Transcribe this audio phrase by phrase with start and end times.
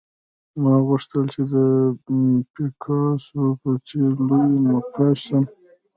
[0.61, 1.55] ما غوښتل چې د
[2.53, 5.43] پیکاسو په څېر لوی نقاش شم